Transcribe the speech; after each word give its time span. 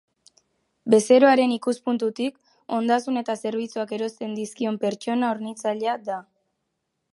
Bezeroaren 0.93 1.51
ikuspuntutik, 1.55 2.39
ondasun 2.79 3.21
eta 3.23 3.37
zerbitzuak 3.45 3.95
erosten 3.99 4.35
dizkion 4.41 4.83
pertsona 4.87 5.33
hornitzailea 5.35 5.97
da. 6.11 6.21